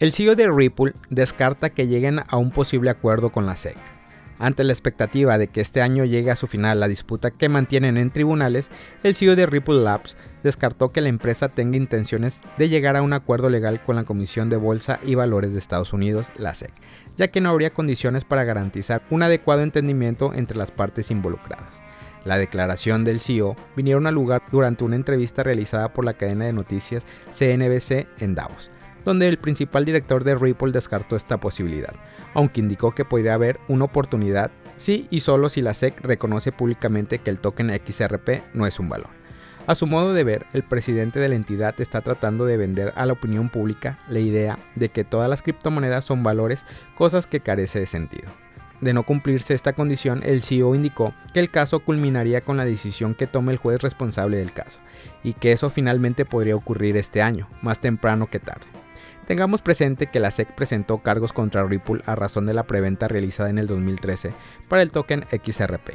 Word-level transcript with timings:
El 0.00 0.14
CEO 0.14 0.34
de 0.34 0.48
Ripple 0.50 0.94
descarta 1.10 1.68
que 1.68 1.86
lleguen 1.86 2.20
a 2.26 2.38
un 2.38 2.52
posible 2.52 2.88
acuerdo 2.88 3.28
con 3.28 3.44
la 3.44 3.58
SEC. 3.58 3.76
Ante 4.38 4.64
la 4.64 4.72
expectativa 4.72 5.36
de 5.36 5.48
que 5.48 5.60
este 5.60 5.82
año 5.82 6.06
llegue 6.06 6.30
a 6.30 6.36
su 6.36 6.46
final 6.46 6.80
la 6.80 6.88
disputa 6.88 7.30
que 7.30 7.50
mantienen 7.50 7.98
en 7.98 8.08
tribunales, 8.08 8.70
el 9.02 9.14
CEO 9.14 9.36
de 9.36 9.44
Ripple 9.44 9.82
Labs 9.82 10.16
descartó 10.42 10.88
que 10.88 11.02
la 11.02 11.10
empresa 11.10 11.50
tenga 11.50 11.76
intenciones 11.76 12.40
de 12.56 12.70
llegar 12.70 12.96
a 12.96 13.02
un 13.02 13.12
acuerdo 13.12 13.50
legal 13.50 13.84
con 13.84 13.94
la 13.94 14.04
Comisión 14.04 14.48
de 14.48 14.56
Bolsa 14.56 15.00
y 15.04 15.16
Valores 15.16 15.52
de 15.52 15.58
Estados 15.58 15.92
Unidos, 15.92 16.32
la 16.38 16.54
SEC, 16.54 16.72
ya 17.18 17.28
que 17.28 17.42
no 17.42 17.50
habría 17.50 17.68
condiciones 17.68 18.24
para 18.24 18.44
garantizar 18.44 19.02
un 19.10 19.22
adecuado 19.22 19.60
entendimiento 19.60 20.32
entre 20.32 20.56
las 20.56 20.70
partes 20.70 21.10
involucradas. 21.10 21.74
La 22.24 22.38
declaración 22.38 23.04
del 23.04 23.20
CEO 23.20 23.54
vinieron 23.76 24.06
a 24.06 24.12
lugar 24.12 24.44
durante 24.50 24.82
una 24.82 24.96
entrevista 24.96 25.42
realizada 25.42 25.92
por 25.92 26.06
la 26.06 26.14
cadena 26.14 26.46
de 26.46 26.54
noticias 26.54 27.04
CNBC 27.32 28.06
en 28.22 28.34
Davos, 28.34 28.70
donde 29.04 29.28
el 29.28 29.38
principal 29.38 29.84
director 29.84 30.24
de 30.24 30.34
Ripple 30.34 30.72
descartó 30.72 31.16
esta 31.16 31.38
posibilidad, 31.38 31.94
aunque 32.34 32.60
indicó 32.60 32.94
que 32.94 33.04
podría 33.04 33.34
haber 33.34 33.58
una 33.68 33.84
oportunidad 33.84 34.50
si 34.76 35.06
y 35.10 35.20
solo 35.20 35.48
si 35.48 35.60
la 35.60 35.74
SEC 35.74 36.00
reconoce 36.00 36.52
públicamente 36.52 37.18
que 37.18 37.30
el 37.30 37.40
token 37.40 37.70
XRP 37.70 38.54
no 38.54 38.66
es 38.66 38.78
un 38.78 38.88
valor. 38.88 39.10
A 39.66 39.74
su 39.74 39.86
modo 39.86 40.14
de 40.14 40.24
ver, 40.24 40.46
el 40.52 40.62
presidente 40.62 41.20
de 41.20 41.28
la 41.28 41.36
entidad 41.36 41.78
está 41.80 42.00
tratando 42.00 42.46
de 42.46 42.56
vender 42.56 42.92
a 42.96 43.06
la 43.06 43.12
opinión 43.12 43.50
pública 43.50 43.98
la 44.08 44.18
idea 44.18 44.58
de 44.74 44.88
que 44.88 45.04
todas 45.04 45.28
las 45.28 45.42
criptomonedas 45.42 46.04
son 46.04 46.22
valores, 46.22 46.64
cosas 46.96 47.26
que 47.26 47.40
carece 47.40 47.78
de 47.78 47.86
sentido. 47.86 48.30
De 48.80 48.94
no 48.94 49.02
cumplirse 49.02 49.52
esta 49.52 49.74
condición, 49.74 50.22
el 50.24 50.42
CEO 50.42 50.74
indicó 50.74 51.14
que 51.34 51.40
el 51.40 51.50
caso 51.50 51.80
culminaría 51.80 52.40
con 52.40 52.56
la 52.56 52.64
decisión 52.64 53.14
que 53.14 53.26
tome 53.26 53.52
el 53.52 53.58
juez 53.58 53.82
responsable 53.82 54.38
del 54.38 54.52
caso, 54.52 54.80
y 55.22 55.34
que 55.34 55.52
eso 55.52 55.68
finalmente 55.68 56.24
podría 56.24 56.56
ocurrir 56.56 56.96
este 56.96 57.20
año, 57.20 57.46
más 57.60 57.78
temprano 57.78 58.28
que 58.28 58.38
tarde. 58.38 58.64
Tengamos 59.30 59.62
presente 59.62 60.08
que 60.08 60.18
la 60.18 60.32
SEC 60.32 60.56
presentó 60.56 60.98
cargos 60.98 61.32
contra 61.32 61.62
Ripple 61.62 62.02
a 62.04 62.16
razón 62.16 62.46
de 62.46 62.52
la 62.52 62.64
preventa 62.64 63.06
realizada 63.06 63.48
en 63.48 63.58
el 63.58 63.68
2013 63.68 64.32
para 64.68 64.82
el 64.82 64.90
token 64.90 65.24
XRP, 65.30 65.90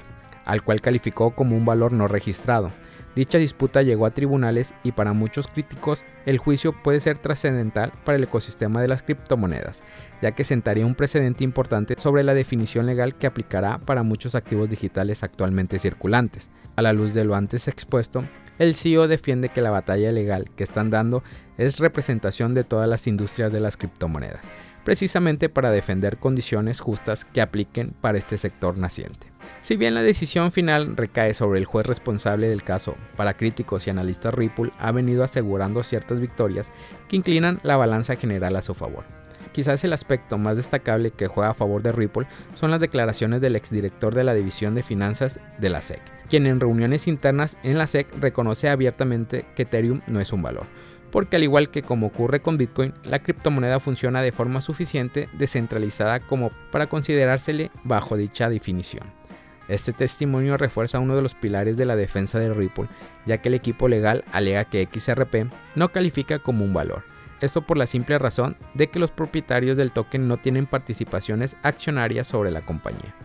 al 0.46 0.64
cual 0.64 0.80
calificó 0.80 1.32
como 1.32 1.58
un 1.58 1.66
valor 1.66 1.92
no 1.92 2.08
registrado. 2.08 2.72
Dicha 3.14 3.38
disputa 3.38 3.82
llegó 3.82 4.06
a 4.06 4.12
tribunales 4.12 4.74
y 4.86 4.94
para 4.94 5.12
muchos 5.12 5.48
críticos 5.48 6.06
el 6.26 6.38
juicio 6.38 6.72
puede 6.72 7.02
ser 7.02 7.18
trascendental 7.18 7.92
para 8.06 8.16
el 8.16 8.24
ecosistema 8.24 8.82
de 8.82 8.88
las 8.88 9.02
criptomonedas, 9.02 9.84
ya 10.22 10.32
que 10.32 10.46
sentaría 10.46 10.86
un 10.86 10.96
precedente 10.96 11.44
importante 11.44 11.96
sobre 11.98 12.24
la 12.24 12.36
definición 12.36 12.86
legal 12.86 13.16
que 13.16 13.28
aplicará 13.28 13.80
para 13.80 14.04
muchos 14.04 14.36
activos 14.36 14.70
digitales 14.70 15.24
actualmente 15.24 15.78
circulantes. 15.80 16.50
A 16.78 16.82
la 16.82 16.94
luz 16.94 17.14
de 17.14 17.26
lo 17.26 17.36
antes 17.36 17.68
expuesto, 17.68 18.24
el 18.60 18.76
CEO 18.76 19.08
defiende 19.08 19.50
que 19.50 19.62
la 19.62 19.72
batalla 19.72 20.12
legal 20.12 20.50
que 20.56 20.64
están 20.64 20.90
dando 20.90 21.24
es 21.58 21.80
representación 21.80 22.54
de 22.54 22.64
todas 22.64 22.88
las 22.88 23.08
industrias 23.08 23.52
de 23.52 23.60
las 23.60 23.78
criptomonedas, 23.78 24.42
precisamente 24.84 25.50
para 25.50 25.72
defender 25.72 26.18
condiciones 26.18 26.80
justas 26.80 27.26
que 27.26 27.42
apliquen 27.42 27.92
para 28.02 28.18
este 28.18 28.38
sector 28.38 28.78
naciente. 28.78 29.28
Si 29.62 29.78
bien 29.78 29.94
la 29.94 30.04
decisión 30.04 30.52
final 30.52 30.96
recae 30.96 31.34
sobre 31.34 31.60
el 31.60 31.66
juez 31.66 31.88
responsable 31.88 32.48
del 32.48 32.64
caso, 32.64 32.96
para 33.16 33.36
críticos 33.36 33.88
y 33.88 33.90
analistas 33.90 34.34
Ripple 34.34 34.72
ha 34.80 34.92
venido 34.92 35.24
asegurando 35.24 35.84
ciertas 35.84 36.20
victorias 36.20 36.72
que 37.10 37.16
inclinan 37.16 37.60
la 37.64 37.78
balanza 37.78 38.16
general 38.16 38.56
a 38.56 38.62
su 38.62 38.74
favor. 38.74 39.25
Quizás 39.52 39.84
el 39.84 39.94
aspecto 39.94 40.38
más 40.38 40.58
destacable 40.58 41.12
que 41.12 41.28
juega 41.28 41.52
a 41.52 41.54
favor 41.54 41.82
de 41.82 41.92
Ripple 41.92 42.28
son 42.56 42.72
las 42.72 42.80
declaraciones 42.80 43.42
del 43.42 43.56
exdirector 43.56 44.14
de 44.14 44.24
la 44.24 44.34
División 44.34 44.76
de 44.76 44.84
Finanzas 44.84 45.40
de 45.58 45.70
la 45.70 45.82
SEC, 45.82 46.02
quien 46.30 46.46
en 46.46 46.60
reuniones 46.60 47.08
internas 47.08 47.58
en 47.64 47.78
la 47.78 47.88
SEC 47.88 48.08
reconoce 48.20 48.70
abiertamente 48.70 49.46
que 49.56 49.64
Ethereum 49.64 50.02
no 50.08 50.20
es 50.20 50.34
un 50.34 50.42
valor, 50.42 50.66
porque 51.12 51.38
al 51.38 51.44
igual 51.44 51.70
que 51.70 51.84
como 51.84 52.08
ocurre 52.08 52.42
con 52.42 52.58
Bitcoin, 52.58 52.94
la 53.04 53.20
criptomoneda 53.20 53.80
funciona 53.80 54.22
de 54.22 54.32
forma 54.32 54.62
suficiente 54.62 55.30
descentralizada 55.34 56.20
como 56.20 56.52
para 56.72 56.88
considerársele 56.88 57.72
bajo 57.84 58.18
dicha 58.18 58.50
definición. 58.50 59.04
Este 59.68 59.94
testimonio 59.94 60.58
refuerza 60.58 61.00
uno 61.00 61.16
de 61.16 61.24
los 61.24 61.34
pilares 61.34 61.76
de 61.76 61.86
la 61.86 61.96
defensa 61.96 62.38
de 62.38 62.54
Ripple, 62.54 62.88
ya 63.26 63.40
que 63.40 63.50
el 63.50 63.56
equipo 63.56 63.88
legal 63.88 64.24
alega 64.32 64.66
que 64.66 64.88
XRP 64.92 65.48
no 65.76 65.90
califica 65.90 66.38
como 66.40 66.64
un 66.64 66.74
valor, 66.74 67.04
esto 67.42 67.62
por 67.62 67.78
la 67.78 67.88
simple 67.88 68.18
razón 68.18 68.58
de 68.74 68.88
que 68.88 69.00
los 69.00 69.12
propietarios 69.12 69.78
del 69.78 69.94
token 69.94 70.28
no 70.28 70.38
tienen 70.38 70.66
participaciones 70.66 71.56
accionarias 71.64 72.28
sobre 72.28 72.52
la 72.52 72.62
compañía. 72.62 73.16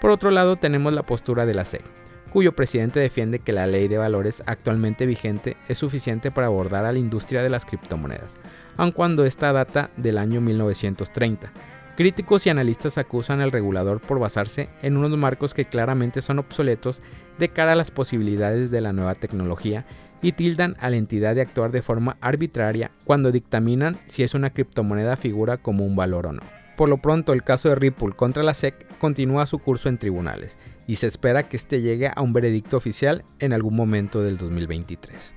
Por 0.00 0.10
otro 0.10 0.30
lado 0.30 0.56
tenemos 0.56 0.92
la 0.92 1.02
postura 1.02 1.44
de 1.44 1.54
la 1.54 1.64
SEC, 1.64 1.82
cuyo 2.30 2.52
presidente 2.52 3.00
defiende 3.00 3.40
que 3.40 3.52
la 3.52 3.66
ley 3.66 3.88
de 3.88 3.98
valores 3.98 4.42
actualmente 4.46 5.06
vigente 5.06 5.56
es 5.68 5.78
suficiente 5.78 6.30
para 6.30 6.46
abordar 6.46 6.84
a 6.84 6.92
la 6.92 6.98
industria 6.98 7.42
de 7.42 7.48
las 7.48 7.64
criptomonedas, 7.64 8.34
aun 8.76 8.92
cuando 8.92 9.24
esta 9.24 9.52
data 9.52 9.90
del 9.96 10.18
año 10.18 10.40
1930. 10.40 11.50
Críticos 11.96 12.46
y 12.46 12.50
analistas 12.50 12.96
acusan 12.96 13.40
al 13.40 13.50
regulador 13.50 14.00
por 14.00 14.20
basarse 14.20 14.68
en 14.82 14.96
unos 14.96 15.18
marcos 15.18 15.52
que 15.52 15.64
claramente 15.64 16.22
son 16.22 16.38
obsoletos 16.38 17.02
de 17.38 17.48
cara 17.48 17.72
a 17.72 17.74
las 17.74 17.90
posibilidades 17.90 18.70
de 18.70 18.80
la 18.80 18.92
nueva 18.92 19.16
tecnología 19.16 19.84
y 20.22 20.32
tildan 20.32 20.76
a 20.80 20.90
la 20.90 20.96
entidad 20.96 21.34
de 21.34 21.42
actuar 21.42 21.70
de 21.70 21.82
forma 21.82 22.16
arbitraria 22.20 22.90
cuando 23.04 23.32
dictaminan 23.32 23.96
si 24.06 24.22
es 24.22 24.34
una 24.34 24.50
criptomoneda 24.50 25.16
figura 25.16 25.56
como 25.56 25.84
un 25.84 25.96
valor 25.96 26.26
o 26.26 26.32
no. 26.32 26.42
Por 26.76 26.88
lo 26.88 26.98
pronto, 26.98 27.32
el 27.32 27.42
caso 27.42 27.68
de 27.68 27.74
Ripple 27.74 28.12
contra 28.14 28.42
la 28.42 28.54
SEC 28.54 28.86
continúa 28.98 29.46
su 29.46 29.58
curso 29.58 29.88
en 29.88 29.98
tribunales 29.98 30.58
y 30.86 30.96
se 30.96 31.08
espera 31.08 31.42
que 31.42 31.56
este 31.56 31.82
llegue 31.82 32.10
a 32.14 32.22
un 32.22 32.32
veredicto 32.32 32.76
oficial 32.76 33.24
en 33.40 33.52
algún 33.52 33.74
momento 33.74 34.22
del 34.22 34.38
2023. 34.38 35.34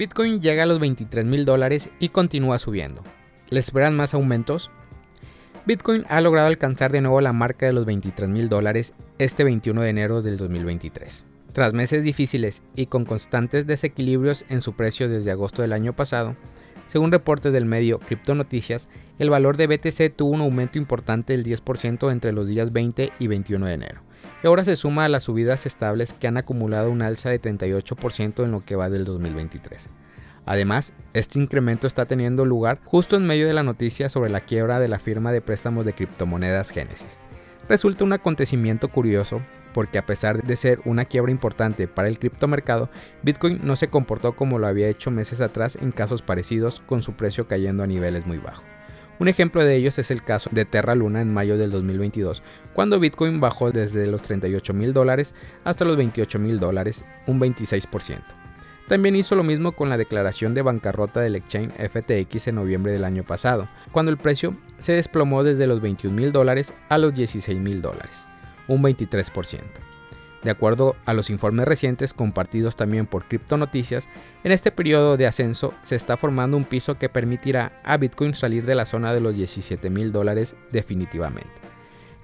Bitcoin 0.00 0.40
llega 0.40 0.62
a 0.62 0.66
los 0.66 0.78
23 0.78 1.26
mil 1.26 1.44
dólares 1.44 1.90
y 1.98 2.08
continúa 2.08 2.58
subiendo. 2.58 3.02
¿Le 3.50 3.60
esperan 3.60 3.94
más 3.94 4.14
aumentos? 4.14 4.70
Bitcoin 5.70 6.04
ha 6.08 6.20
logrado 6.20 6.48
alcanzar 6.48 6.90
de 6.90 7.00
nuevo 7.00 7.20
la 7.20 7.32
marca 7.32 7.64
de 7.64 7.72
los 7.72 7.86
23 7.86 8.28
mil 8.28 8.48
dólares 8.48 8.92
este 9.20 9.44
21 9.44 9.82
de 9.82 9.88
enero 9.88 10.20
del 10.20 10.36
2023. 10.36 11.26
Tras 11.52 11.74
meses 11.74 12.02
difíciles 12.02 12.64
y 12.74 12.86
con 12.86 13.04
constantes 13.04 13.68
desequilibrios 13.68 14.44
en 14.48 14.62
su 14.62 14.72
precio 14.72 15.08
desde 15.08 15.30
agosto 15.30 15.62
del 15.62 15.72
año 15.72 15.92
pasado, 15.92 16.34
según 16.88 17.12
reportes 17.12 17.52
del 17.52 17.66
medio 17.66 18.00
Crypto 18.00 18.34
Noticias, 18.34 18.88
el 19.20 19.30
valor 19.30 19.56
de 19.56 19.68
BTC 19.68 20.16
tuvo 20.16 20.32
un 20.32 20.40
aumento 20.40 20.76
importante 20.76 21.34
del 21.34 21.46
10% 21.46 22.10
entre 22.10 22.32
los 22.32 22.48
días 22.48 22.72
20 22.72 23.12
y 23.20 23.26
21 23.28 23.66
de 23.66 23.72
enero, 23.72 24.02
y 24.42 24.48
ahora 24.48 24.64
se 24.64 24.74
suma 24.74 25.04
a 25.04 25.08
las 25.08 25.22
subidas 25.22 25.66
estables 25.66 26.12
que 26.14 26.26
han 26.26 26.36
acumulado 26.36 26.90
un 26.90 27.00
alza 27.00 27.30
de 27.30 27.40
38% 27.40 28.42
en 28.42 28.50
lo 28.50 28.60
que 28.60 28.74
va 28.74 28.90
del 28.90 29.04
2023. 29.04 29.86
Además, 30.50 30.92
este 31.14 31.38
incremento 31.38 31.86
está 31.86 32.06
teniendo 32.06 32.44
lugar 32.44 32.80
justo 32.84 33.14
en 33.14 33.24
medio 33.24 33.46
de 33.46 33.54
la 33.54 33.62
noticia 33.62 34.08
sobre 34.08 34.30
la 34.30 34.40
quiebra 34.40 34.80
de 34.80 34.88
la 34.88 34.98
firma 34.98 35.30
de 35.30 35.40
préstamos 35.40 35.84
de 35.84 35.92
criptomonedas 35.92 36.70
Genesis. 36.70 37.18
Resulta 37.68 38.02
un 38.02 38.12
acontecimiento 38.12 38.88
curioso 38.88 39.42
porque 39.72 39.98
a 39.98 40.06
pesar 40.06 40.42
de 40.42 40.56
ser 40.56 40.80
una 40.84 41.04
quiebra 41.04 41.30
importante 41.30 41.86
para 41.86 42.08
el 42.08 42.18
criptomercado, 42.18 42.90
Bitcoin 43.22 43.60
no 43.62 43.76
se 43.76 43.86
comportó 43.86 44.34
como 44.34 44.58
lo 44.58 44.66
había 44.66 44.88
hecho 44.88 45.12
meses 45.12 45.40
atrás 45.40 45.78
en 45.80 45.92
casos 45.92 46.20
parecidos 46.20 46.82
con 46.84 47.00
su 47.00 47.12
precio 47.12 47.46
cayendo 47.46 47.84
a 47.84 47.86
niveles 47.86 48.26
muy 48.26 48.38
bajos. 48.38 48.64
Un 49.20 49.28
ejemplo 49.28 49.64
de 49.64 49.76
ellos 49.76 50.00
es 50.00 50.10
el 50.10 50.24
caso 50.24 50.50
de 50.52 50.64
Terra 50.64 50.96
Luna 50.96 51.20
en 51.20 51.32
mayo 51.32 51.58
del 51.58 51.70
2022, 51.70 52.42
cuando 52.74 52.98
Bitcoin 52.98 53.38
bajó 53.38 53.70
desde 53.70 54.08
los 54.08 54.22
38 54.22 54.74
mil 54.74 54.92
dólares 54.94 55.32
hasta 55.62 55.84
los 55.84 55.96
28 55.96 56.40
mil 56.40 56.58
dólares, 56.58 57.04
un 57.28 57.38
26%. 57.38 58.39
También 58.90 59.14
hizo 59.14 59.36
lo 59.36 59.44
mismo 59.44 59.70
con 59.70 59.88
la 59.88 59.96
declaración 59.96 60.52
de 60.52 60.62
bancarrota 60.62 61.20
del 61.20 61.36
exchange 61.36 61.70
FTX 61.74 62.48
en 62.48 62.56
noviembre 62.56 62.90
del 62.90 63.04
año 63.04 63.22
pasado, 63.22 63.68
cuando 63.92 64.10
el 64.10 64.18
precio 64.18 64.52
se 64.80 64.94
desplomó 64.94 65.44
desde 65.44 65.68
los 65.68 65.80
21 65.80 66.16
mil 66.16 66.32
dólares 66.32 66.74
a 66.88 66.98
los 66.98 67.14
16 67.14 67.56
mil 67.60 67.82
dólares, 67.82 68.26
un 68.66 68.82
23%. 68.82 69.60
De 70.42 70.50
acuerdo 70.50 70.96
a 71.06 71.12
los 71.14 71.30
informes 71.30 71.68
recientes 71.68 72.12
compartidos 72.12 72.74
también 72.74 73.06
por 73.06 73.22
Crypto 73.26 73.56
Noticias, 73.56 74.08
en 74.42 74.50
este 74.50 74.72
periodo 74.72 75.16
de 75.16 75.28
ascenso 75.28 75.72
se 75.82 75.94
está 75.94 76.16
formando 76.16 76.56
un 76.56 76.64
piso 76.64 76.98
que 76.98 77.08
permitirá 77.08 77.80
a 77.84 77.96
Bitcoin 77.96 78.34
salir 78.34 78.66
de 78.66 78.74
la 78.74 78.86
zona 78.86 79.12
de 79.12 79.20
los 79.20 79.36
17 79.36 79.88
mil 79.88 80.10
dólares 80.10 80.56
definitivamente. 80.72 81.48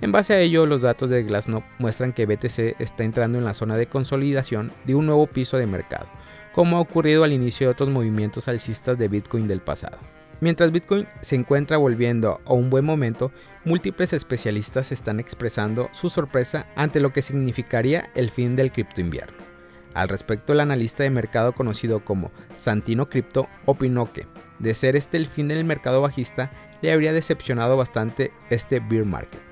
En 0.00 0.10
base 0.10 0.34
a 0.34 0.40
ello, 0.40 0.66
los 0.66 0.82
datos 0.82 1.10
de 1.10 1.22
Glassnode 1.22 1.64
muestran 1.78 2.12
que 2.12 2.26
BTC 2.26 2.80
está 2.80 3.04
entrando 3.04 3.38
en 3.38 3.44
la 3.44 3.54
zona 3.54 3.76
de 3.76 3.86
consolidación 3.86 4.72
de 4.84 4.96
un 4.96 5.06
nuevo 5.06 5.28
piso 5.28 5.58
de 5.58 5.66
mercado, 5.66 6.06
como 6.56 6.78
ha 6.78 6.80
ocurrido 6.80 7.22
al 7.22 7.34
inicio 7.34 7.66
de 7.66 7.72
otros 7.72 7.90
movimientos 7.90 8.48
alcistas 8.48 8.96
de 8.96 9.08
Bitcoin 9.08 9.46
del 9.46 9.60
pasado. 9.60 9.98
Mientras 10.40 10.72
Bitcoin 10.72 11.06
se 11.20 11.36
encuentra 11.36 11.76
volviendo 11.76 12.40
a 12.46 12.54
un 12.54 12.70
buen 12.70 12.82
momento, 12.82 13.30
múltiples 13.66 14.14
especialistas 14.14 14.90
están 14.90 15.20
expresando 15.20 15.90
su 15.92 16.08
sorpresa 16.08 16.66
ante 16.74 17.00
lo 17.00 17.12
que 17.12 17.20
significaría 17.20 18.08
el 18.14 18.30
fin 18.30 18.56
del 18.56 18.72
cripto 18.72 19.02
invierno. 19.02 19.36
Al 19.92 20.08
respecto, 20.08 20.54
el 20.54 20.60
analista 20.60 21.02
de 21.02 21.10
mercado 21.10 21.52
conocido 21.52 22.00
como 22.00 22.32
Santino 22.58 23.10
Crypto 23.10 23.48
opinó 23.66 24.10
que, 24.10 24.26
de 24.58 24.74
ser 24.74 24.96
este 24.96 25.18
el 25.18 25.26
fin 25.26 25.48
del 25.48 25.62
mercado 25.64 26.00
bajista, 26.00 26.50
le 26.80 26.90
habría 26.90 27.12
decepcionado 27.12 27.76
bastante 27.76 28.32
este 28.48 28.80
bear 28.80 29.04
market. 29.04 29.45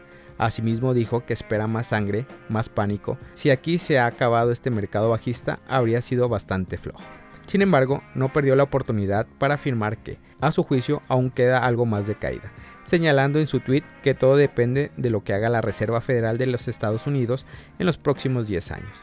Asimismo 0.44 0.92
dijo 0.92 1.24
que 1.24 1.32
espera 1.32 1.66
más 1.66 1.86
sangre, 1.86 2.26
más 2.50 2.68
pánico. 2.68 3.16
Si 3.32 3.48
aquí 3.48 3.78
se 3.78 3.98
ha 3.98 4.04
acabado 4.04 4.52
este 4.52 4.68
mercado 4.68 5.08
bajista, 5.08 5.58
habría 5.66 6.02
sido 6.02 6.28
bastante 6.28 6.76
flojo. 6.76 7.00
Sin 7.46 7.62
embargo, 7.62 8.02
no 8.14 8.28
perdió 8.28 8.54
la 8.54 8.64
oportunidad 8.64 9.26
para 9.38 9.54
afirmar 9.54 9.96
que, 9.96 10.18
a 10.42 10.52
su 10.52 10.62
juicio, 10.62 11.00
aún 11.08 11.30
queda 11.30 11.64
algo 11.64 11.86
más 11.86 12.06
de 12.06 12.16
caída, 12.16 12.52
señalando 12.84 13.40
en 13.40 13.46
su 13.46 13.60
tweet 13.60 13.84
que 14.02 14.12
todo 14.12 14.36
depende 14.36 14.90
de 14.98 15.08
lo 15.08 15.24
que 15.24 15.32
haga 15.32 15.48
la 15.48 15.62
Reserva 15.62 16.02
Federal 16.02 16.36
de 16.36 16.44
los 16.44 16.68
Estados 16.68 17.06
Unidos 17.06 17.46
en 17.78 17.86
los 17.86 17.96
próximos 17.96 18.46
10 18.46 18.70
años. 18.72 18.98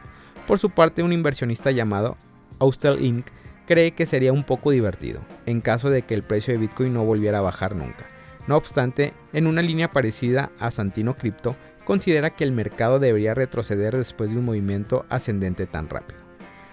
Por 0.46 0.60
su 0.60 0.70
parte, 0.70 1.02
un 1.02 1.12
inversionista 1.12 1.72
llamado 1.72 2.18
Austell 2.60 3.04
Inc. 3.04 3.26
cree 3.66 3.94
que 3.94 4.06
sería 4.06 4.32
un 4.32 4.44
poco 4.44 4.70
divertido, 4.70 5.22
en 5.48 5.60
caso 5.60 5.90
de 5.90 6.04
que 6.04 6.14
el 6.14 6.22
precio 6.22 6.54
de 6.54 6.60
Bitcoin 6.60 6.94
no 6.94 7.04
volviera 7.04 7.40
a 7.40 7.42
bajar 7.42 7.76
nunca. 7.76 8.06
No 8.52 8.58
obstante, 8.58 9.14
en 9.32 9.48
una 9.48 9.62
línea 9.62 9.94
parecida 9.94 10.52
a 10.60 10.72
Santino 10.72 11.16
Crypto, 11.16 11.56
considera 11.86 12.32
que 12.32 12.44
el 12.44 12.52
mercado 12.52 13.00
debería 13.00 13.34
retroceder 13.34 13.96
después 13.96 14.30
de 14.30 14.36
un 14.36 14.44
movimiento 14.44 15.06
ascendente 15.08 15.68
tan 15.68 15.88
rápido. 15.88 16.20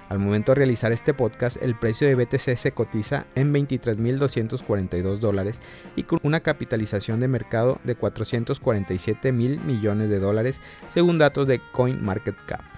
Al 0.08 0.19
momento 0.19 0.50
de 0.50 0.56
realizar 0.56 0.90
este 0.90 1.14
podcast, 1.14 1.56
el 1.62 1.78
precio 1.78 2.08
de 2.08 2.16
BTC 2.16 2.56
se 2.56 2.72
cotiza 2.72 3.26
en 3.36 3.54
23.242 3.54 5.19
dólares 5.19 5.60
y 5.94 6.02
con 6.02 6.19
una 6.25 6.40
capitalización 6.40 7.20
de 7.20 7.28
mercado 7.28 7.78
de 7.84 7.94
447 7.94 9.31
mil 9.31 9.60
millones 9.60 10.10
de 10.10 10.19
dólares, 10.19 10.60
según 10.92 11.19
datos 11.19 11.46
de 11.46 11.60
CoinMarketCap. 11.70 12.77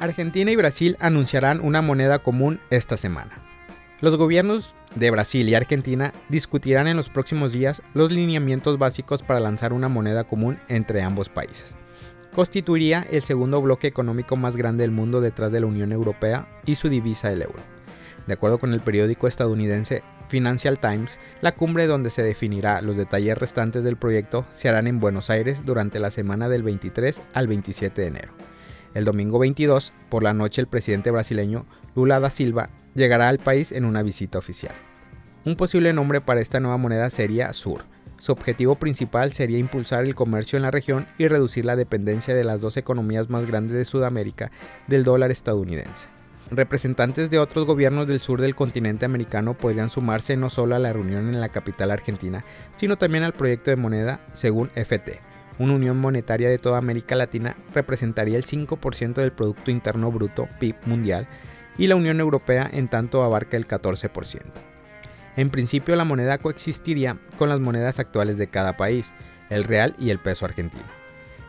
Argentina 0.00 0.50
y 0.50 0.56
Brasil 0.56 0.96
anunciarán 0.98 1.60
una 1.60 1.82
moneda 1.82 2.20
común 2.20 2.58
esta 2.70 2.96
semana. 2.96 3.36
Los 4.00 4.16
gobiernos 4.16 4.74
de 4.94 5.10
Brasil 5.10 5.46
y 5.46 5.54
Argentina 5.54 6.14
discutirán 6.30 6.88
en 6.88 6.96
los 6.96 7.10
próximos 7.10 7.52
días 7.52 7.82
los 7.92 8.10
lineamientos 8.10 8.78
básicos 8.78 9.22
para 9.22 9.40
lanzar 9.40 9.74
una 9.74 9.88
moneda 9.88 10.24
común 10.24 10.58
entre 10.68 11.02
ambos 11.02 11.28
países. 11.28 11.76
Constituiría 12.34 13.06
el 13.10 13.22
segundo 13.22 13.60
bloque 13.60 13.88
económico 13.88 14.36
más 14.36 14.56
grande 14.56 14.84
del 14.84 14.90
mundo 14.90 15.20
detrás 15.20 15.52
de 15.52 15.60
la 15.60 15.66
Unión 15.66 15.92
Europea 15.92 16.48
y 16.64 16.76
su 16.76 16.88
divisa 16.88 17.30
el 17.30 17.42
euro. 17.42 17.60
De 18.26 18.32
acuerdo 18.32 18.56
con 18.58 18.72
el 18.72 18.80
periódico 18.80 19.28
estadounidense 19.28 20.02
Financial 20.28 20.78
Times, 20.78 21.20
la 21.42 21.52
cumbre 21.52 21.86
donde 21.86 22.08
se 22.08 22.22
definirá 22.22 22.80
los 22.80 22.96
detalles 22.96 23.36
restantes 23.36 23.84
del 23.84 23.98
proyecto 23.98 24.46
se 24.52 24.70
harán 24.70 24.86
en 24.86 24.98
Buenos 24.98 25.28
Aires 25.28 25.66
durante 25.66 25.98
la 25.98 26.10
semana 26.10 26.48
del 26.48 26.62
23 26.62 27.20
al 27.34 27.48
27 27.48 28.00
de 28.00 28.06
enero. 28.06 28.32
El 28.94 29.04
domingo 29.04 29.38
22, 29.38 29.92
por 30.08 30.22
la 30.22 30.34
noche, 30.34 30.60
el 30.60 30.66
presidente 30.66 31.10
brasileño 31.10 31.64
Lula 31.94 32.18
da 32.18 32.30
Silva 32.30 32.70
llegará 32.94 33.28
al 33.28 33.38
país 33.38 33.70
en 33.70 33.84
una 33.84 34.02
visita 34.02 34.38
oficial. 34.38 34.74
Un 35.44 35.56
posible 35.56 35.92
nombre 35.92 36.20
para 36.20 36.40
esta 36.40 36.60
nueva 36.60 36.76
moneda 36.76 37.08
sería 37.08 37.52
SUR. 37.52 37.82
Su 38.18 38.32
objetivo 38.32 38.74
principal 38.74 39.32
sería 39.32 39.58
impulsar 39.58 40.04
el 40.04 40.14
comercio 40.14 40.56
en 40.56 40.64
la 40.64 40.70
región 40.70 41.06
y 41.18 41.28
reducir 41.28 41.64
la 41.64 41.76
dependencia 41.76 42.34
de 42.34 42.44
las 42.44 42.60
dos 42.60 42.76
economías 42.76 43.30
más 43.30 43.46
grandes 43.46 43.76
de 43.76 43.84
Sudamérica 43.84 44.50
del 44.88 45.04
dólar 45.04 45.30
estadounidense. 45.30 46.08
Representantes 46.50 47.30
de 47.30 47.38
otros 47.38 47.64
gobiernos 47.64 48.08
del 48.08 48.20
sur 48.20 48.40
del 48.40 48.56
continente 48.56 49.06
americano 49.06 49.54
podrían 49.54 49.88
sumarse 49.88 50.36
no 50.36 50.50
solo 50.50 50.74
a 50.74 50.80
la 50.80 50.92
reunión 50.92 51.28
en 51.28 51.40
la 51.40 51.48
capital 51.48 51.92
argentina, 51.92 52.44
sino 52.76 52.98
también 52.98 53.22
al 53.22 53.32
proyecto 53.32 53.70
de 53.70 53.76
moneda, 53.76 54.20
según 54.32 54.68
FT, 54.74 55.20
una 55.60 55.74
unión 55.74 55.98
monetaria 55.98 56.48
de 56.48 56.56
toda 56.56 56.78
América 56.78 57.14
Latina 57.14 57.54
representaría 57.74 58.38
el 58.38 58.46
5% 58.46 59.14
del 59.14 59.30
Producto 59.30 59.70
Interno 59.70 60.10
Bruto 60.10 60.48
PIB 60.58 60.74
mundial 60.86 61.28
y 61.76 61.86
la 61.86 61.96
Unión 61.96 62.18
Europea 62.18 62.68
en 62.72 62.88
tanto 62.88 63.22
abarca 63.22 63.58
el 63.58 63.68
14%. 63.68 64.40
En 65.36 65.50
principio 65.50 65.96
la 65.96 66.04
moneda 66.04 66.38
coexistiría 66.38 67.18
con 67.36 67.50
las 67.50 67.60
monedas 67.60 67.98
actuales 67.98 68.38
de 68.38 68.48
cada 68.48 68.78
país, 68.78 69.14
el 69.50 69.64
real 69.64 69.94
y 69.98 70.08
el 70.08 70.18
peso 70.18 70.46
argentino. 70.46 70.82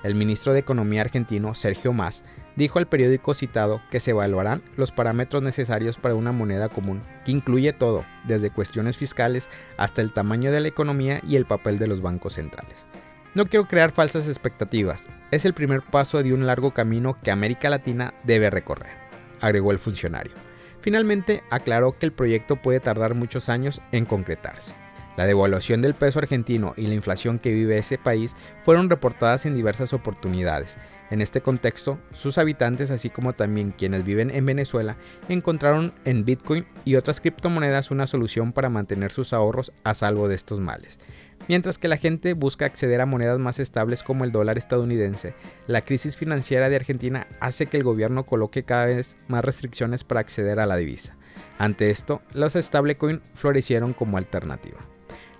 El 0.04 0.16
ministro 0.16 0.52
de 0.52 0.60
Economía 0.60 1.02
argentino, 1.02 1.54
Sergio 1.54 1.94
Mas, 1.94 2.25
dijo 2.58 2.80
al 2.80 2.88
periódico 2.88 3.34
citado 3.34 3.81
que 3.92 4.02
se 4.02 4.12
evaluarán 4.12 4.62
los 4.75 4.92
parámetros 4.92 5.42
necesarios 5.42 5.96
para 5.96 6.16
una 6.16 6.34
moneda 6.34 6.68
común, 6.68 7.00
que 7.24 7.31
incluye 7.31 7.72
todo, 7.72 8.04
desde 8.25 8.50
cuestiones 8.50 8.98
fiscales 8.98 9.50
hasta 9.78 10.02
el 10.02 10.12
tamaño 10.12 10.52
de 10.52 10.60
la 10.60 10.68
economía 10.68 11.22
y 11.25 11.38
el 11.38 11.46
papel 11.46 11.80
de 11.80 11.88
los 11.88 12.02
bancos 12.02 12.34
centrales. 12.34 12.86
No 13.33 13.45
quiero 13.45 13.66
crear 13.66 13.92
falsas 13.92 14.28
expectativas, 14.28 15.07
es 15.31 15.45
el 15.45 15.54
primer 15.54 15.81
paso 15.83 16.22
de 16.22 16.33
un 16.33 16.45
largo 16.45 16.72
camino 16.72 17.18
que 17.24 17.31
América 17.31 17.69
Latina 17.69 18.13
debe 18.25 18.50
recorrer, 18.50 18.92
agregó 19.39 19.72
el 19.72 19.80
funcionario. 19.80 20.33
Finalmente, 20.81 21.42
aclaró 21.50 21.98
que 21.98 22.06
el 22.06 22.12
proyecto 22.12 22.57
puede 22.57 22.81
tardar 22.81 23.16
muchos 23.16 23.48
años 23.48 23.80
en 23.94 24.04
concretarse. 24.04 24.74
La 25.16 25.25
devaluación 25.25 25.81
del 25.81 25.94
peso 25.94 26.19
argentino 26.19 26.74
y 26.75 26.88
la 26.88 26.94
inflación 26.94 27.39
que 27.39 27.54
vive 27.54 27.78
ese 27.78 27.98
país 27.98 28.36
fueron 28.66 28.89
reportadas 28.89 29.45
en 29.45 29.54
diversas 29.54 29.94
oportunidades. 29.94 30.77
En 31.10 31.22
este 31.22 31.39
contexto, 31.39 32.00
sus 32.13 32.38
habitantes, 32.38 32.92
así 32.92 33.10
como 33.10 33.31
también 33.31 33.72
quienes 33.72 34.04
viven 34.04 34.30
en 34.31 34.45
Venezuela, 34.45 34.98
encontraron 35.30 35.94
en 36.04 36.25
Bitcoin 36.25 36.66
y 36.84 36.95
otras 36.95 37.22
criptomonedas 37.22 37.92
una 37.92 38.07
solución 38.07 38.51
para 38.51 38.69
mantener 38.69 39.12
sus 39.12 39.31
ahorros 39.31 39.72
a 39.86 39.94
salvo 39.94 40.27
de 40.27 40.36
estos 40.36 40.60
males. 40.60 41.00
Mientras 41.51 41.77
que 41.77 41.89
la 41.89 41.98
gente 41.98 42.33
busca 42.33 42.65
acceder 42.65 43.01
a 43.01 43.06
monedas 43.06 43.38
más 43.38 43.59
estables 43.59 44.03
como 44.03 44.24
el 44.24 44.31
dólar 44.31 44.57
estadounidense, 44.57 45.33
la 45.68 45.81
crisis 45.81 46.15
financiera 46.15 46.69
de 46.69 46.77
Argentina 46.77 47.27
hace 47.42 47.65
que 47.65 47.75
el 47.75 47.83
gobierno 47.83 48.24
coloque 48.24 48.63
cada 48.63 48.86
vez 48.86 49.18
más 49.27 49.44
restricciones 49.44 50.06
para 50.06 50.21
acceder 50.21 50.62
a 50.62 50.65
la 50.65 50.77
divisa. 50.77 51.18
Ante 51.57 51.89
esto, 51.89 52.21
los 52.33 52.53
stablecoin 52.53 53.19
florecieron 53.33 53.92
como 53.92 54.18
alternativa. 54.18 54.77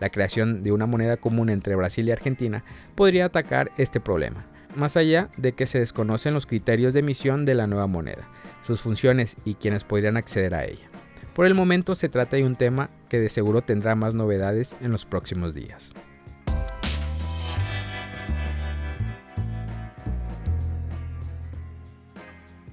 La 0.02 0.10
creación 0.10 0.64
de 0.64 0.74
una 0.74 0.86
moneda 0.86 1.16
común 1.16 1.50
entre 1.50 1.78
Brasil 1.78 2.06
y 2.10 2.12
Argentina 2.12 2.66
podría 2.96 3.24
atacar 3.24 3.72
este 3.78 4.02
problema, 4.02 4.46
más 4.76 4.98
allá 4.98 5.30
de 5.38 5.54
que 5.54 5.66
se 5.66 5.80
desconocen 5.80 6.34
los 6.34 6.46
criterios 6.46 6.92
de 6.92 7.00
emisión 7.00 7.46
de 7.46 7.56
la 7.56 7.68
nueva 7.68 7.88
moneda, 7.88 8.28
sus 8.64 8.82
funciones 8.82 9.38
y 9.46 9.54
quienes 9.54 9.86
podrían 9.86 10.18
acceder 10.18 10.56
a 10.56 10.66
ella. 10.66 10.92
Por 11.34 11.46
el 11.46 11.56
momento 11.56 11.96
se 11.96 12.10
trata 12.10 12.36
de 12.36 12.44
un 12.44 12.58
tema 12.58 12.90
que 13.08 13.20
de 13.20 13.30
seguro 13.30 13.62
tendrá 13.62 13.96
más 13.96 14.14
novedades 14.14 14.76
en 14.82 14.92
los 14.92 15.06
próximos 15.06 15.54
días. 15.54 15.94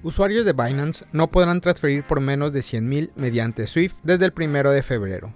Usuarios 0.01 0.45
de 0.45 0.53
Binance 0.53 1.03
no 1.11 1.29
podrán 1.29 1.59
transferir 1.59 2.05
por 2.05 2.21
menos 2.21 2.53
de 2.53 2.61
100.000 2.61 3.11
mediante 3.17 3.67
SWIFT 3.67 3.97
desde 4.01 4.27
el 4.27 4.33
1 4.33 4.71
de 4.71 4.81
febrero. 4.81 5.33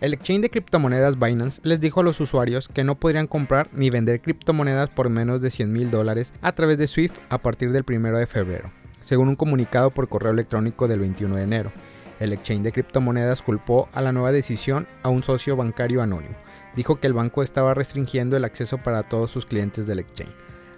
El 0.00 0.14
exchange 0.14 0.40
de 0.40 0.50
criptomonedas 0.50 1.20
Binance 1.20 1.60
les 1.62 1.78
dijo 1.78 2.00
a 2.00 2.02
los 2.02 2.18
usuarios 2.18 2.68
que 2.68 2.84
no 2.84 2.94
podrían 2.94 3.26
comprar 3.26 3.68
ni 3.74 3.90
vender 3.90 4.22
criptomonedas 4.22 4.88
por 4.88 5.10
menos 5.10 5.42
de 5.42 5.50
100.000 5.50 5.90
dólares 5.90 6.32
a 6.40 6.52
través 6.52 6.78
de 6.78 6.86
SWIFT 6.86 7.14
a 7.28 7.36
partir 7.36 7.70
del 7.70 7.84
1 7.86 8.16
de 8.16 8.26
febrero, 8.26 8.72
según 9.02 9.28
un 9.28 9.36
comunicado 9.36 9.90
por 9.90 10.08
correo 10.08 10.32
electrónico 10.32 10.88
del 10.88 11.00
21 11.00 11.36
de 11.36 11.42
enero. 11.42 11.72
El 12.18 12.32
exchange 12.32 12.62
de 12.62 12.72
criptomonedas 12.72 13.42
culpó 13.42 13.90
a 13.92 14.00
la 14.00 14.12
nueva 14.12 14.32
decisión 14.32 14.86
a 15.02 15.10
un 15.10 15.22
socio 15.22 15.54
bancario 15.54 16.00
anónimo. 16.00 16.36
Dijo 16.74 16.98
que 16.98 17.08
el 17.08 17.12
banco 17.12 17.42
estaba 17.42 17.74
restringiendo 17.74 18.38
el 18.38 18.46
acceso 18.46 18.78
para 18.78 19.02
todos 19.02 19.30
sus 19.30 19.44
clientes 19.44 19.86
del 19.86 19.98
exchange. 19.98 20.32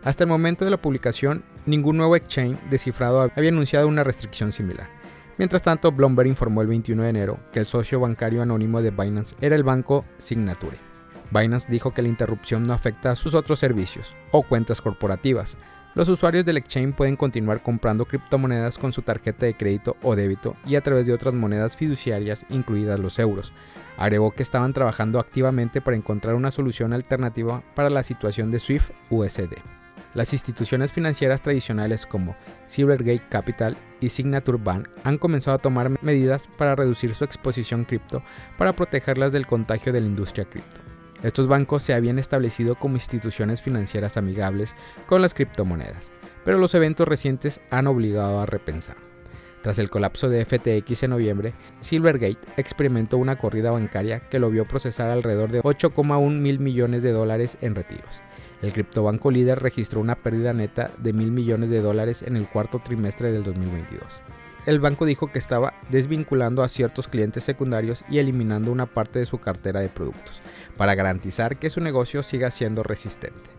Hasta 0.05 0.25
el 0.25 0.29
momento 0.29 0.65
de 0.65 0.71
la 0.71 0.77
publicación, 0.77 1.43
ningún 1.67 1.97
nuevo 1.97 2.15
exchange 2.15 2.59
descifrado 2.71 3.23
había 3.35 3.51
anunciado 3.51 3.89
una 3.89 4.05
restricción 4.05 4.53
similar. 4.53 4.89
Mientras 5.39 5.63
tanto, 5.63 5.91
Bloomberg 5.91 6.29
informó 6.29 6.63
el 6.63 6.69
21 6.69 7.03
de 7.03 7.09
enero 7.09 7.41
que 7.53 7.61
el 7.61 7.67
socio 7.67 7.99
bancario 7.99 8.43
anónimo 8.43 8.83
de 8.83 8.91
Binance 8.91 9.35
era 9.41 9.57
el 9.57 9.65
banco 9.65 10.05
Signature. 10.19 10.77
Binance 11.31 11.73
dijo 11.73 11.93
que 11.93 12.03
la 12.03 12.09
interrupción 12.09 12.63
no 12.63 12.75
afecta 12.75 13.11
a 13.11 13.17
sus 13.17 13.35
otros 13.35 13.59
servicios 13.59 14.15
o 14.31 14.43
cuentas 14.43 14.81
corporativas, 14.81 15.57
los 15.95 16.09
usuarios 16.09 16.45
del 16.45 16.57
exchange 16.57 16.97
pueden 16.97 17.15
continuar 17.15 17.63
comprando 17.63 18.05
criptomonedas 18.05 18.79
con 18.79 18.93
su 18.93 19.03
tarjeta 19.03 19.47
de 19.47 19.55
crédito 19.55 19.97
o 20.03 20.17
débito 20.17 20.57
y 20.67 20.75
a 20.75 20.81
través 20.81 21.07
de 21.07 21.13
otras 21.13 21.35
monedas 21.35 21.77
fiduciarias, 21.77 22.45
incluidas 22.51 22.99
los 22.99 23.21
euros. 23.21 23.53
Agregó 23.97 24.33
que 24.33 24.43
estaban 24.43 24.73
trabajando 24.73 25.21
activamente 25.21 25.81
para 25.81 25.97
encontrar 25.97 26.35
una 26.35 26.51
solución 26.51 26.93
alternativa 26.93 27.63
para 27.77 27.91
la 27.91 28.03
situación 28.03 28.51
de 28.51 28.59
SWIFT 28.59 28.91
USD. 29.09 29.84
Las 30.15 30.33
instituciones 30.33 30.93
financieras 30.93 31.43
tradicionales 31.43 32.07
como 32.07 32.37
Silvergate 32.67 33.29
Capital 33.29 33.77
y 34.01 34.11
Signature 34.11 34.59
Bank 34.63 34.89
han 35.03 35.19
comenzado 35.19 35.57
a 35.57 35.61
tomar 35.61 35.91
medidas 36.03 36.49
para 36.57 36.77
reducir 36.77 37.15
su 37.15 37.25
exposición 37.25 37.85
cripto 37.85 38.23
para 38.57 38.73
protegerlas 38.73 39.33
del 39.33 39.49
contagio 39.49 39.93
de 39.93 40.01
la 40.01 40.07
industria 40.07 40.45
cripto. 40.45 40.81
Estos 41.25 41.49
bancos 41.49 41.83
se 41.83 41.95
habían 41.95 42.19
establecido 42.19 42.77
como 42.77 42.95
instituciones 42.95 43.61
financieras 43.61 44.17
amigables 44.17 44.77
con 45.07 45.21
las 45.21 45.35
criptomonedas, 45.35 46.13
pero 46.45 46.59
los 46.59 46.75
eventos 46.75 47.09
recientes 47.09 47.61
han 47.71 47.89
obligado 47.89 48.41
a 48.41 48.47
repensar. 48.47 48.97
Tras 49.63 49.79
el 49.79 49.89
colapso 49.89 50.29
de 50.29 50.45
FTX 50.45 51.05
en 51.05 51.11
noviembre, 51.11 51.55
Silvergate 51.81 52.37
experimentó 52.59 53.17
una 53.17 53.37
corrida 53.37 53.71
bancaria 53.71 54.21
que 54.21 54.39
lo 54.39 54.51
vio 54.51 54.67
procesar 54.67 55.09
alrededor 55.09 55.51
de 55.51 55.63
8,1 55.63 56.39
mil 56.39 56.61
millones 56.61 57.03
de 57.03 57.13
dólares 57.13 57.57
en 57.63 57.75
retiros. 57.75 58.21
El 58.65 58.73
criptobanco 58.73 59.31
líder 59.31 59.61
registró 59.61 60.01
una 60.01 60.15
pérdida 60.15 60.55
neta 60.55 60.91
de 60.97 61.13
mil 61.13 61.31
millones 61.31 61.69
de 61.69 61.83
dólares 61.83 62.23
en 62.23 62.35
el 62.35 62.49
cuarto 62.49 62.81
trimestre 62.83 63.31
del 63.31 63.45
2022. 63.45 64.23
el 64.65 64.81
banco 64.81 65.05
dijo 65.05 65.31
que 65.31 65.39
estaba 65.39 65.75
desvinculando 65.91 66.63
a 66.63 66.71
ciertos 66.71 67.07
clientes 67.07 67.45
secundarios 67.45 68.03
y 68.09 68.21
eliminando 68.21 68.73
una 68.73 68.87
parte 68.87 69.19
de 69.19 69.27
su 69.27 69.37
cartera 69.37 69.81
de 69.81 69.91
productos, 69.91 70.41
para 70.79 70.95
garantizar 70.95 71.59
que 71.59 71.69
su 71.69 71.83
negocio 71.83 72.23
siga 72.23 72.51
siendo 72.51 72.83
resistente. 72.83 73.51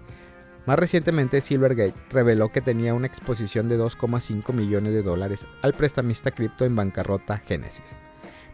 Más 0.66 0.80
recientemente, 0.80 1.40
Silvergate 1.42 1.94
reveló 2.10 2.52
que 2.52 2.62
tenía 2.62 2.96
una 2.96 3.06
exposición 3.06 3.70
de 3.70 3.78
2,5 3.78 4.54
millones 4.54 4.92
de 4.94 5.04
dólares 5.04 5.46
al 5.62 5.76
prestamista 5.76 6.32
cripto 6.32 6.66
en 6.66 6.76
bancarrota 6.76 7.38
Genesis. 7.38 7.94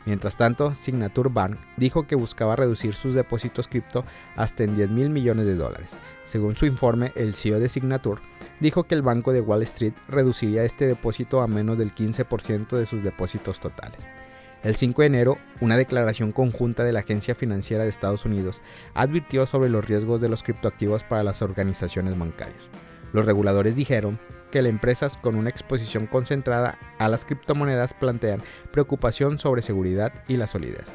Mientras 0.06 0.36
tanto, 0.36 0.74
Signature 0.74 1.30
Bank 1.32 1.58
dijo 1.78 2.08
que 2.08 2.16
buscaba 2.16 2.56
reducir 2.56 2.94
sus 2.94 3.14
depósitos 3.14 3.68
cripto 3.68 4.04
hasta 4.36 4.64
en 4.64 4.76
10 4.76 4.90
mil 4.90 5.10
millones 5.10 5.46
de 5.46 5.56
dólares. 5.56 5.92
Según 6.24 6.56
su 6.56 6.66
informe, 6.66 7.12
el 7.16 7.36
CEO 7.36 7.60
de 7.60 7.70
Signature 7.70 8.22
dijo 8.60 8.84
que 8.84 8.96
el 8.96 9.04
banco 9.04 9.32
de 9.32 9.42
Wall 9.42 9.62
Street 9.64 9.94
reduciría 10.08 10.64
este 10.64 10.88
depósito 10.88 11.42
a 11.42 11.48
menos 11.48 11.78
del 11.78 11.94
15% 11.94 12.78
de 12.78 12.86
sus 12.86 13.04
depósitos 13.04 13.60
totales. 13.60 14.08
El 14.64 14.76
5 14.76 15.02
de 15.02 15.08
enero, 15.08 15.38
una 15.60 15.76
declaración 15.76 16.32
conjunta 16.32 16.84
de 16.84 16.94
la 16.94 17.00
Agencia 17.00 17.34
Financiera 17.34 17.84
de 17.84 17.90
Estados 17.90 18.26
Unidos 18.26 18.62
advirtió 18.94 19.48
sobre 19.48 19.70
los 19.70 19.86
riesgos 19.86 20.22
de 20.22 20.30
los 20.30 20.44
criptoactivos 20.44 21.04
para 21.04 21.24
las 21.24 21.42
organizaciones 21.42 22.18
bancarias. 22.18 22.70
Los 23.14 23.26
reguladores 23.26 23.76
dijeron 23.76 24.20
que 24.52 24.62
las 24.62 24.70
empresas 24.70 25.18
con 25.18 25.36
una 25.36 25.50
exposición 25.50 26.08
concentrada 26.08 26.78
a 27.00 27.08
las 27.08 27.26
criptomonedas 27.26 27.94
plantean 27.94 28.42
preocupación 28.72 29.40
sobre 29.40 29.62
seguridad 29.62 30.14
y 30.28 30.38
la 30.38 30.48
solidez. 30.48 30.86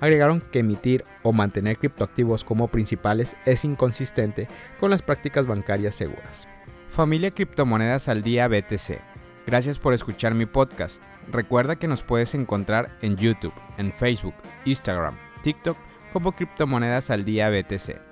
Agregaron 0.00 0.40
que 0.40 0.58
emitir 0.60 1.04
o 1.22 1.32
mantener 1.32 1.78
criptoactivos 1.78 2.42
como 2.42 2.68
principales 2.68 3.36
es 3.46 3.64
inconsistente 3.64 4.48
con 4.80 4.90
las 4.90 5.02
prácticas 5.02 5.46
bancarias 5.46 5.94
seguras. 5.94 6.48
Familia 6.88 7.30
Criptomonedas 7.30 8.08
al 8.08 8.22
Día 8.22 8.48
BTC. 8.48 9.00
Gracias 9.46 9.78
por 9.78 9.94
escuchar 9.94 10.34
mi 10.34 10.46
podcast. 10.46 11.00
Recuerda 11.30 11.76
que 11.76 11.88
nos 11.88 12.02
puedes 12.02 12.34
encontrar 12.34 12.98
en 13.00 13.16
YouTube, 13.16 13.54
en 13.78 13.92
Facebook, 13.92 14.34
Instagram, 14.64 15.16
TikTok 15.42 15.76
como 16.12 16.32
Criptomonedas 16.32 17.10
al 17.10 17.24
Día 17.24 17.48
BTC. 17.48 18.11